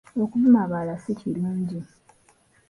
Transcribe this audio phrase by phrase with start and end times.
[0.23, 1.79] Okuvuma abalala si kirungi.